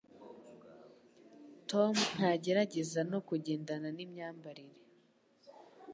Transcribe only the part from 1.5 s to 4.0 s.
Tom ntagerageza no kugendana